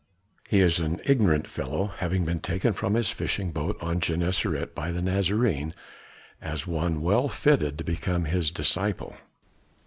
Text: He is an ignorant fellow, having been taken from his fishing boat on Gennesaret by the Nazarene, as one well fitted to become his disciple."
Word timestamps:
He 0.49 0.61
is 0.61 0.79
an 0.79 0.99
ignorant 1.05 1.45
fellow, 1.45 1.91
having 1.99 2.25
been 2.25 2.39
taken 2.39 2.73
from 2.73 2.95
his 2.95 3.09
fishing 3.09 3.51
boat 3.51 3.77
on 3.81 3.99
Gennesaret 3.99 4.73
by 4.73 4.91
the 4.91 4.99
Nazarene, 4.99 5.75
as 6.41 6.65
one 6.65 7.01
well 7.03 7.27
fitted 7.29 7.77
to 7.77 7.83
become 7.83 8.25
his 8.25 8.49
disciple." 8.49 9.15